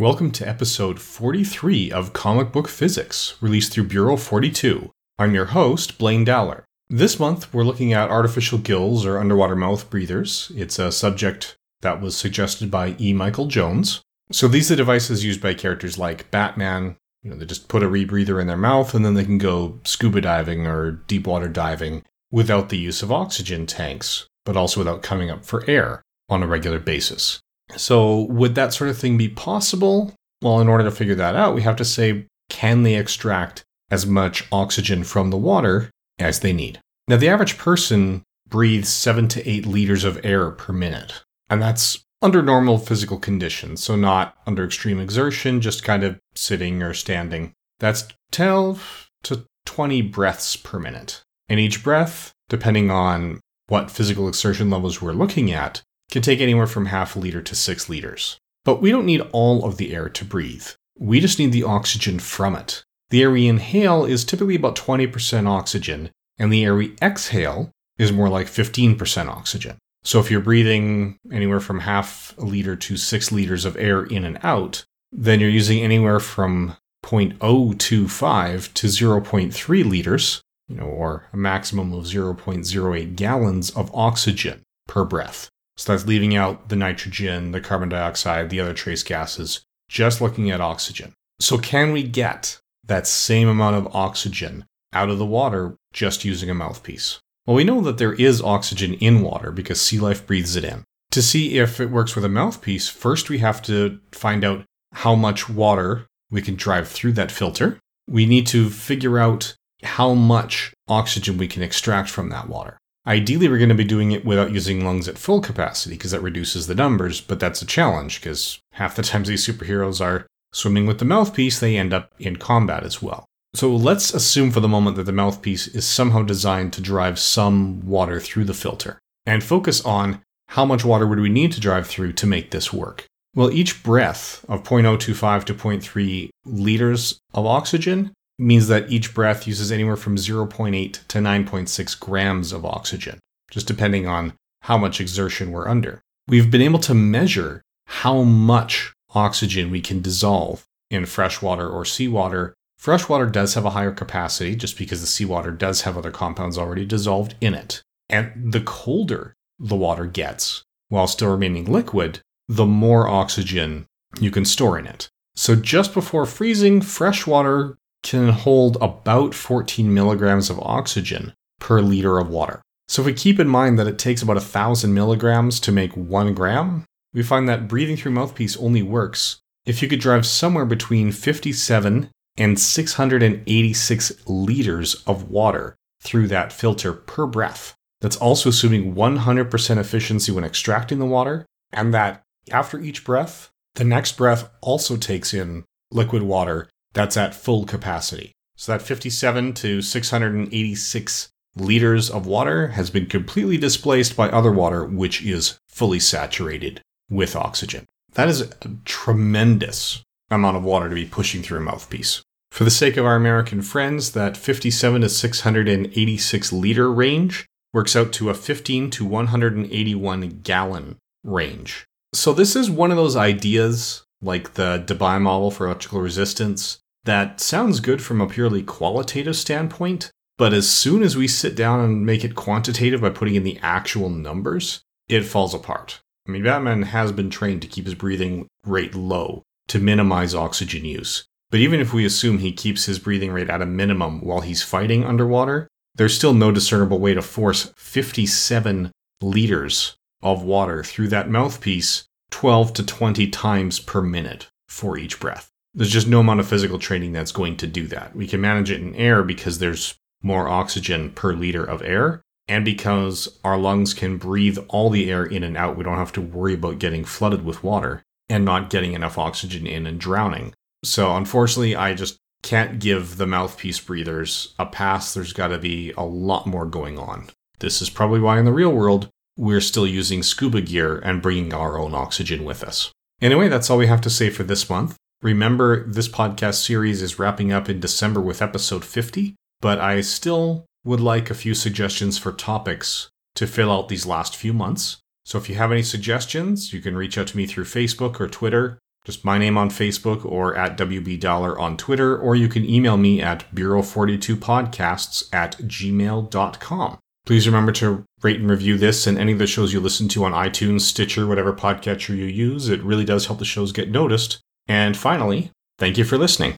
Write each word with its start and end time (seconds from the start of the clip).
Welcome 0.00 0.30
to 0.30 0.48
episode 0.48 0.98
43 0.98 1.92
of 1.92 2.14
Comic 2.14 2.52
Book 2.52 2.68
Physics, 2.68 3.36
released 3.42 3.70
through 3.70 3.84
Bureau 3.84 4.16
42. 4.16 4.90
I'm 5.18 5.34
your 5.34 5.44
host, 5.44 5.98
Blaine 5.98 6.24
Dowler. 6.24 6.64
This 6.88 7.20
month, 7.20 7.52
we're 7.52 7.64
looking 7.64 7.92
at 7.92 8.08
artificial 8.08 8.56
gills 8.56 9.04
or 9.04 9.18
underwater 9.18 9.54
mouth 9.54 9.90
breathers. 9.90 10.52
It's 10.56 10.78
a 10.78 10.90
subject 10.90 11.58
that 11.82 12.00
was 12.00 12.16
suggested 12.16 12.70
by 12.70 12.96
E. 12.98 13.12
Michael 13.12 13.44
Jones. 13.44 14.00
So 14.32 14.48
these 14.48 14.72
are 14.72 14.76
devices 14.76 15.22
used 15.22 15.42
by 15.42 15.52
characters 15.52 15.98
like 15.98 16.30
Batman. 16.30 16.96
You 17.22 17.28
know, 17.28 17.36
they 17.36 17.44
just 17.44 17.68
put 17.68 17.82
a 17.82 17.86
rebreather 17.86 18.40
in 18.40 18.46
their 18.46 18.56
mouth 18.56 18.94
and 18.94 19.04
then 19.04 19.12
they 19.12 19.24
can 19.26 19.36
go 19.36 19.80
scuba 19.84 20.22
diving 20.22 20.66
or 20.66 20.92
deep 20.92 21.26
water 21.26 21.48
diving 21.48 22.04
without 22.30 22.70
the 22.70 22.78
use 22.78 23.02
of 23.02 23.12
oxygen 23.12 23.66
tanks, 23.66 24.26
but 24.46 24.56
also 24.56 24.80
without 24.80 25.02
coming 25.02 25.30
up 25.30 25.44
for 25.44 25.62
air 25.68 26.00
on 26.30 26.42
a 26.42 26.46
regular 26.46 26.78
basis. 26.78 27.42
So, 27.76 28.22
would 28.22 28.54
that 28.54 28.72
sort 28.72 28.90
of 28.90 28.98
thing 28.98 29.16
be 29.16 29.28
possible? 29.28 30.14
Well, 30.42 30.60
in 30.60 30.68
order 30.68 30.84
to 30.84 30.90
figure 30.90 31.14
that 31.16 31.36
out, 31.36 31.54
we 31.54 31.62
have 31.62 31.76
to 31.76 31.84
say, 31.84 32.26
can 32.48 32.82
they 32.82 32.96
extract 32.96 33.62
as 33.90 34.06
much 34.06 34.46
oxygen 34.50 35.04
from 35.04 35.30
the 35.30 35.36
water 35.36 35.90
as 36.18 36.40
they 36.40 36.52
need? 36.52 36.80
Now, 37.08 37.16
the 37.16 37.28
average 37.28 37.58
person 37.58 38.22
breathes 38.48 38.88
seven 38.88 39.28
to 39.28 39.48
eight 39.48 39.66
liters 39.66 40.04
of 40.04 40.24
air 40.24 40.50
per 40.50 40.72
minute, 40.72 41.22
and 41.48 41.60
that's 41.60 42.02
under 42.22 42.42
normal 42.42 42.78
physical 42.78 43.18
conditions, 43.18 43.82
so 43.82 43.96
not 43.96 44.36
under 44.46 44.64
extreme 44.64 45.00
exertion, 45.00 45.60
just 45.60 45.84
kind 45.84 46.04
of 46.04 46.18
sitting 46.34 46.82
or 46.82 46.92
standing. 46.92 47.52
That's 47.78 48.08
12 48.32 49.08
to 49.24 49.44
20 49.64 50.02
breaths 50.02 50.56
per 50.56 50.78
minute. 50.78 51.22
And 51.48 51.58
each 51.58 51.82
breath, 51.82 52.32
depending 52.48 52.90
on 52.90 53.40
what 53.68 53.90
physical 53.90 54.28
exertion 54.28 54.68
levels 54.68 55.00
we're 55.00 55.12
looking 55.12 55.52
at, 55.52 55.82
can 56.10 56.22
take 56.22 56.40
anywhere 56.40 56.66
from 56.66 56.86
half 56.86 57.16
a 57.16 57.18
liter 57.18 57.42
to 57.42 57.54
six 57.54 57.88
liters. 57.88 58.38
But 58.64 58.82
we 58.82 58.90
don't 58.90 59.06
need 59.06 59.22
all 59.32 59.64
of 59.64 59.76
the 59.76 59.94
air 59.94 60.08
to 60.08 60.24
breathe. 60.24 60.66
We 60.98 61.20
just 61.20 61.38
need 61.38 61.52
the 61.52 61.64
oxygen 61.64 62.18
from 62.18 62.56
it. 62.56 62.84
The 63.10 63.22
air 63.22 63.30
we 63.30 63.46
inhale 63.46 64.04
is 64.04 64.24
typically 64.24 64.54
about 64.54 64.76
20% 64.76 65.46
oxygen, 65.48 66.10
and 66.38 66.52
the 66.52 66.64
air 66.64 66.74
we 66.74 66.96
exhale 67.02 67.70
is 67.98 68.12
more 68.12 68.28
like 68.28 68.46
15% 68.46 69.28
oxygen. 69.28 69.78
So 70.02 70.20
if 70.20 70.30
you're 70.30 70.40
breathing 70.40 71.18
anywhere 71.30 71.60
from 71.60 71.80
half 71.80 72.34
a 72.38 72.44
liter 72.44 72.76
to 72.76 72.96
six 72.96 73.30
liters 73.30 73.64
of 73.64 73.76
air 73.76 74.04
in 74.04 74.24
and 74.24 74.38
out, 74.42 74.84
then 75.12 75.40
you're 75.40 75.50
using 75.50 75.80
anywhere 75.80 76.20
from 76.20 76.76
0.025 77.04 78.74
to 78.74 78.86
0.3 78.86 79.84
liters, 79.84 80.40
you 80.68 80.76
know, 80.76 80.84
or 80.84 81.26
a 81.32 81.36
maximum 81.36 81.92
of 81.92 82.04
0.08 82.04 83.16
gallons 83.16 83.70
of 83.70 83.94
oxygen 83.94 84.62
per 84.86 85.04
breath. 85.04 85.50
So 85.76 85.92
that's 85.92 86.06
leaving 86.06 86.36
out 86.36 86.68
the 86.68 86.76
nitrogen, 86.76 87.52
the 87.52 87.60
carbon 87.60 87.88
dioxide, 87.88 88.50
the 88.50 88.60
other 88.60 88.74
trace 88.74 89.02
gases, 89.02 89.62
just 89.88 90.20
looking 90.20 90.50
at 90.50 90.60
oxygen. 90.60 91.14
So, 91.40 91.56
can 91.56 91.92
we 91.92 92.02
get 92.02 92.58
that 92.84 93.06
same 93.06 93.48
amount 93.48 93.76
of 93.76 93.94
oxygen 93.94 94.66
out 94.92 95.08
of 95.08 95.18
the 95.18 95.26
water 95.26 95.76
just 95.92 96.24
using 96.24 96.50
a 96.50 96.54
mouthpiece? 96.54 97.18
Well, 97.46 97.56
we 97.56 97.64
know 97.64 97.80
that 97.80 97.98
there 97.98 98.12
is 98.12 98.42
oxygen 98.42 98.94
in 98.94 99.22
water 99.22 99.50
because 99.50 99.80
sea 99.80 99.98
life 99.98 100.26
breathes 100.26 100.56
it 100.56 100.64
in. 100.64 100.84
To 101.12 101.22
see 101.22 101.58
if 101.58 101.80
it 101.80 101.90
works 101.90 102.14
with 102.14 102.24
a 102.24 102.28
mouthpiece, 102.28 102.88
first 102.88 103.30
we 103.30 103.38
have 103.38 103.62
to 103.62 103.98
find 104.12 104.44
out 104.44 104.64
how 104.92 105.14
much 105.14 105.48
water 105.48 106.06
we 106.30 106.42
can 106.42 106.54
drive 106.54 106.88
through 106.88 107.12
that 107.12 107.32
filter. 107.32 107.78
We 108.08 108.26
need 108.26 108.46
to 108.48 108.70
figure 108.70 109.18
out 109.18 109.56
how 109.82 110.14
much 110.14 110.72
oxygen 110.88 111.38
we 111.38 111.48
can 111.48 111.62
extract 111.62 112.10
from 112.10 112.28
that 112.28 112.48
water. 112.48 112.78
Ideally, 113.06 113.48
we're 113.48 113.58
going 113.58 113.70
to 113.70 113.74
be 113.74 113.84
doing 113.84 114.12
it 114.12 114.24
without 114.24 114.52
using 114.52 114.84
lungs 114.84 115.08
at 115.08 115.18
full 115.18 115.40
capacity 115.40 115.96
because 115.96 116.10
that 116.10 116.20
reduces 116.20 116.66
the 116.66 116.74
numbers, 116.74 117.20
but 117.20 117.40
that's 117.40 117.62
a 117.62 117.66
challenge 117.66 118.20
because 118.20 118.60
half 118.72 118.94
the 118.94 119.02
times 119.10 119.28
these 119.28 119.46
superheroes 119.46 120.04
are 120.04 120.26
swimming 120.52 120.86
with 120.86 120.98
the 120.98 121.04
mouthpiece, 121.04 121.58
they 121.58 121.76
end 121.76 121.94
up 121.94 122.12
in 122.18 122.36
combat 122.36 122.84
as 122.84 123.00
well. 123.00 123.24
So 123.54 123.74
let's 123.74 124.14
assume 124.14 124.52
for 124.52 124.60
the 124.60 124.68
moment 124.68 124.96
that 124.96 125.04
the 125.04 125.12
mouthpiece 125.12 125.66
is 125.66 125.84
somehow 125.84 126.22
designed 126.22 126.72
to 126.74 126.80
drive 126.80 127.18
some 127.18 127.84
water 127.86 128.20
through 128.20 128.44
the 128.44 128.54
filter 128.54 128.98
and 129.26 129.42
focus 129.42 129.84
on 129.84 130.22
how 130.48 130.64
much 130.64 130.84
water 130.84 131.06
would 131.06 131.20
we 131.20 131.28
need 131.28 131.52
to 131.52 131.60
drive 131.60 131.86
through 131.86 132.12
to 132.12 132.26
make 132.26 132.50
this 132.50 132.72
work. 132.72 133.06
Well, 133.34 133.50
each 133.50 133.82
breath 133.82 134.44
of 134.48 134.64
0.025 134.64 135.44
to 135.44 135.54
0.3 135.54 136.30
liters 136.44 137.18
of 137.32 137.46
oxygen 137.46 138.12
means 138.40 138.68
that 138.68 138.90
each 138.90 139.14
breath 139.14 139.46
uses 139.46 139.70
anywhere 139.70 139.96
from 139.96 140.16
0.8 140.16 141.06
to 141.06 141.18
9.6 141.18 142.00
grams 142.00 142.52
of 142.52 142.64
oxygen, 142.64 143.18
just 143.50 143.66
depending 143.66 144.06
on 144.06 144.32
how 144.62 144.76
much 144.76 145.00
exertion 145.00 145.52
we're 145.52 145.68
under. 145.68 146.00
We've 146.26 146.50
been 146.50 146.62
able 146.62 146.78
to 146.80 146.94
measure 146.94 147.62
how 147.86 148.22
much 148.22 148.92
oxygen 149.14 149.70
we 149.70 149.80
can 149.80 150.00
dissolve 150.00 150.64
in 150.90 151.06
freshwater 151.06 151.68
or 151.68 151.84
seawater. 151.84 152.54
Freshwater 152.78 153.26
does 153.26 153.54
have 153.54 153.64
a 153.64 153.70
higher 153.70 153.92
capacity 153.92 154.56
just 154.56 154.78
because 154.78 155.00
the 155.00 155.06
seawater 155.06 155.50
does 155.50 155.82
have 155.82 155.98
other 155.98 156.10
compounds 156.10 156.56
already 156.56 156.86
dissolved 156.86 157.34
in 157.40 157.54
it. 157.54 157.82
And 158.08 158.52
the 158.52 158.60
colder 158.60 159.34
the 159.58 159.76
water 159.76 160.06
gets, 160.06 160.64
while 160.88 161.06
still 161.06 161.30
remaining 161.30 161.70
liquid, 161.70 162.20
the 162.48 162.66
more 162.66 163.06
oxygen 163.06 163.86
you 164.18 164.30
can 164.30 164.44
store 164.44 164.78
in 164.78 164.86
it. 164.86 165.08
So 165.36 165.54
just 165.54 165.94
before 165.94 166.26
freezing, 166.26 166.80
freshwater 166.80 167.76
can 168.02 168.30
hold 168.30 168.76
about 168.80 169.34
14 169.34 169.92
milligrams 169.92 170.50
of 170.50 170.58
oxygen 170.60 171.34
per 171.58 171.80
liter 171.80 172.18
of 172.18 172.28
water. 172.28 172.62
So 172.88 173.02
if 173.02 173.06
we 173.06 173.12
keep 173.12 173.38
in 173.38 173.48
mind 173.48 173.78
that 173.78 173.86
it 173.86 173.98
takes 173.98 174.22
about 174.22 174.36
1,000 174.36 174.92
milligrams 174.92 175.60
to 175.60 175.72
make 175.72 175.92
one 175.92 176.34
gram, 176.34 176.84
we 177.12 177.22
find 177.22 177.48
that 177.48 177.68
breathing 177.68 177.96
through 177.96 178.12
mouthpiece 178.12 178.56
only 178.56 178.82
works 178.82 179.40
if 179.66 179.82
you 179.82 179.88
could 179.88 180.00
drive 180.00 180.26
somewhere 180.26 180.64
between 180.64 181.12
57 181.12 182.10
and 182.36 182.58
686 182.58 184.12
liters 184.26 184.94
of 185.06 185.30
water 185.30 185.76
through 186.02 186.28
that 186.28 186.52
filter 186.52 186.92
per 186.92 187.26
breath. 187.26 187.74
That's 188.00 188.16
also 188.16 188.48
assuming 188.48 188.94
100% 188.94 189.76
efficiency 189.76 190.32
when 190.32 190.44
extracting 190.44 190.98
the 190.98 191.06
water, 191.06 191.44
and 191.72 191.92
that 191.92 192.22
after 192.50 192.80
each 192.80 193.04
breath, 193.04 193.50
the 193.74 193.84
next 193.84 194.16
breath 194.16 194.48
also 194.62 194.96
takes 194.96 195.34
in 195.34 195.64
liquid 195.92 196.22
water 196.22 196.68
that's 196.92 197.16
at 197.16 197.34
full 197.34 197.64
capacity. 197.64 198.32
So 198.56 198.72
that 198.72 198.82
57 198.82 199.54
to 199.54 199.82
686 199.82 201.30
liters 201.56 202.10
of 202.10 202.26
water 202.26 202.68
has 202.68 202.90
been 202.90 203.06
completely 203.06 203.56
displaced 203.56 204.16
by 204.16 204.28
other 204.28 204.52
water, 204.52 204.84
which 204.84 205.22
is 205.22 205.58
fully 205.66 206.00
saturated 206.00 206.82
with 207.08 207.34
oxygen. 207.34 207.86
That 208.14 208.28
is 208.28 208.40
a 208.40 208.50
tremendous 208.84 210.02
amount 210.30 210.56
of 210.56 210.64
water 210.64 210.88
to 210.88 210.94
be 210.94 211.06
pushing 211.06 211.42
through 211.42 211.58
a 211.58 211.62
mouthpiece. 211.62 212.22
For 212.50 212.64
the 212.64 212.70
sake 212.70 212.96
of 212.96 213.06
our 213.06 213.16
American 213.16 213.62
friends, 213.62 214.12
that 214.12 214.36
57 214.36 215.02
to 215.02 215.08
686 215.08 216.52
liter 216.52 216.92
range 216.92 217.46
works 217.72 217.94
out 217.94 218.12
to 218.14 218.30
a 218.30 218.34
15 218.34 218.90
to 218.90 219.04
181 219.04 220.40
gallon 220.42 220.96
range. 221.22 221.86
So, 222.12 222.32
this 222.32 222.56
is 222.56 222.68
one 222.68 222.90
of 222.90 222.96
those 222.96 223.14
ideas 223.14 224.02
like 224.20 224.54
the 224.54 224.82
Debye 224.84 225.20
model 225.20 225.50
for 225.52 225.66
electrical 225.66 226.00
resistance, 226.00 226.79
that 227.04 227.40
sounds 227.40 227.80
good 227.80 228.02
from 228.02 228.20
a 228.20 228.26
purely 228.26 228.62
qualitative 228.62 229.36
standpoint, 229.36 230.10
but 230.36 230.52
as 230.52 230.68
soon 230.68 231.02
as 231.02 231.16
we 231.16 231.28
sit 231.28 231.54
down 231.54 231.80
and 231.80 232.04
make 232.04 232.24
it 232.24 232.34
quantitative 232.34 233.00
by 233.00 233.10
putting 233.10 233.34
in 233.34 233.44
the 233.44 233.58
actual 233.62 234.08
numbers, 234.08 234.82
it 235.08 235.24
falls 235.24 235.54
apart. 235.54 236.00
I 236.26 236.30
mean, 236.30 236.42
Batman 236.42 236.82
has 236.82 237.12
been 237.12 237.30
trained 237.30 237.62
to 237.62 237.68
keep 237.68 237.86
his 237.86 237.94
breathing 237.94 238.46
rate 238.64 238.94
low 238.94 239.42
to 239.68 239.78
minimize 239.78 240.34
oxygen 240.34 240.84
use. 240.84 241.24
But 241.50 241.60
even 241.60 241.80
if 241.80 241.92
we 241.92 242.04
assume 242.04 242.38
he 242.38 242.52
keeps 242.52 242.84
his 242.84 242.98
breathing 242.98 243.32
rate 243.32 243.50
at 243.50 243.62
a 243.62 243.66
minimum 243.66 244.20
while 244.20 244.40
he's 244.40 244.62
fighting 244.62 245.04
underwater, 245.04 245.68
there's 245.96 246.14
still 246.14 246.34
no 246.34 246.52
discernible 246.52 246.98
way 246.98 247.14
to 247.14 247.22
force 247.22 247.72
57 247.76 248.92
liters 249.20 249.96
of 250.22 250.42
water 250.42 250.84
through 250.84 251.08
that 251.08 251.28
mouthpiece 251.28 252.04
12 252.30 252.72
to 252.74 252.86
20 252.86 253.26
times 253.28 253.80
per 253.80 254.00
minute 254.00 254.48
for 254.68 254.96
each 254.96 255.18
breath. 255.18 255.49
There's 255.74 255.90
just 255.90 256.08
no 256.08 256.20
amount 256.20 256.40
of 256.40 256.48
physical 256.48 256.78
training 256.78 257.12
that's 257.12 257.32
going 257.32 257.56
to 257.58 257.66
do 257.66 257.86
that. 257.88 258.14
We 258.16 258.26
can 258.26 258.40
manage 258.40 258.70
it 258.70 258.80
in 258.80 258.94
air 258.94 259.22
because 259.22 259.58
there's 259.58 259.94
more 260.22 260.48
oxygen 260.48 261.10
per 261.10 261.32
liter 261.32 261.64
of 261.64 261.82
air, 261.82 262.22
and 262.48 262.64
because 262.64 263.38
our 263.44 263.56
lungs 263.56 263.94
can 263.94 264.16
breathe 264.16 264.58
all 264.68 264.90
the 264.90 265.10
air 265.10 265.24
in 265.24 265.44
and 265.44 265.56
out, 265.56 265.76
we 265.76 265.84
don't 265.84 265.96
have 265.96 266.12
to 266.12 266.20
worry 266.20 266.54
about 266.54 266.80
getting 266.80 267.04
flooded 267.04 267.44
with 267.44 267.62
water 267.62 268.02
and 268.28 268.44
not 268.44 268.70
getting 268.70 268.92
enough 268.92 269.18
oxygen 269.18 269.66
in 269.66 269.86
and 269.86 270.00
drowning. 270.00 270.52
So, 270.84 271.14
unfortunately, 271.14 271.76
I 271.76 271.94
just 271.94 272.18
can't 272.42 272.78
give 272.78 273.16
the 273.16 273.26
mouthpiece 273.26 273.78
breathers 273.80 274.54
a 274.58 274.66
pass. 274.66 275.14
There's 275.14 275.32
got 275.32 275.48
to 275.48 275.58
be 275.58 275.92
a 275.96 276.04
lot 276.04 276.46
more 276.46 276.66
going 276.66 276.98
on. 276.98 277.28
This 277.60 277.82
is 277.82 277.90
probably 277.90 278.20
why 278.20 278.38
in 278.38 278.44
the 278.46 278.52
real 278.52 278.72
world 278.72 279.08
we're 279.36 279.60
still 279.60 279.86
using 279.86 280.22
scuba 280.22 280.60
gear 280.60 280.98
and 280.98 281.22
bringing 281.22 281.54
our 281.54 281.78
own 281.78 281.94
oxygen 281.94 282.44
with 282.44 282.62
us. 282.62 282.92
Anyway, 283.20 283.48
that's 283.48 283.68
all 283.70 283.78
we 283.78 283.86
have 283.86 284.00
to 284.00 284.10
say 284.10 284.30
for 284.30 284.42
this 284.42 284.68
month. 284.68 284.96
Remember, 285.22 285.86
this 285.86 286.08
podcast 286.08 286.64
series 286.64 287.02
is 287.02 287.18
wrapping 287.18 287.52
up 287.52 287.68
in 287.68 287.78
December 287.78 288.22
with 288.22 288.40
episode 288.40 288.86
50, 288.86 289.34
but 289.60 289.78
I 289.78 290.00
still 290.00 290.64
would 290.82 291.00
like 291.00 291.28
a 291.28 291.34
few 291.34 291.52
suggestions 291.52 292.16
for 292.16 292.32
topics 292.32 293.10
to 293.34 293.46
fill 293.46 293.70
out 293.70 293.90
these 293.90 294.06
last 294.06 294.34
few 294.34 294.54
months. 294.54 294.96
So 295.26 295.36
if 295.36 295.50
you 295.50 295.56
have 295.56 295.72
any 295.72 295.82
suggestions, 295.82 296.72
you 296.72 296.80
can 296.80 296.96
reach 296.96 297.18
out 297.18 297.26
to 297.28 297.36
me 297.36 297.44
through 297.44 297.64
Facebook 297.64 298.18
or 298.18 298.28
Twitter. 298.28 298.78
just 299.04 299.22
my 299.22 299.36
name 299.36 299.58
on 299.58 299.68
Facebook 299.68 300.24
or 300.24 300.56
at 300.56 300.78
WB 300.78 301.20
Dollar 301.20 301.58
on 301.58 301.76
Twitter, 301.76 302.16
or 302.16 302.34
you 302.34 302.48
can 302.48 302.64
email 302.64 302.96
me 302.96 303.20
at 303.20 303.44
Bureau42podcasts 303.54 305.28
at 305.34 305.58
gmail.com. 305.58 306.98
Please 307.26 307.46
remember 307.46 307.72
to 307.72 308.04
rate 308.22 308.40
and 308.40 308.48
review 308.48 308.78
this 308.78 309.06
and 309.06 309.18
any 309.18 309.32
of 309.32 309.38
the 309.38 309.46
shows 309.46 309.74
you 309.74 309.80
listen 309.80 310.08
to 310.08 310.24
on 310.24 310.32
iTunes, 310.32 310.80
Stitcher, 310.80 311.26
whatever 311.26 311.52
podcatcher 311.52 312.16
you 312.16 312.24
use. 312.24 312.70
It 312.70 312.82
really 312.82 313.04
does 313.04 313.26
help 313.26 313.38
the 313.38 313.44
shows 313.44 313.72
get 313.72 313.90
noticed. 313.90 314.40
And 314.68 314.96
finally, 314.96 315.50
thank 315.78 315.98
you 315.98 316.04
for 316.04 316.18
listening. 316.18 316.56